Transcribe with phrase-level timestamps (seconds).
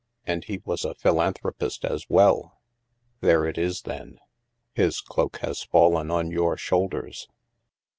[0.25, 2.59] And he was a philanthropist as well.""
[3.21, 4.17] There it is, then.
[4.73, 7.27] His cloak has fallen on your shoulders."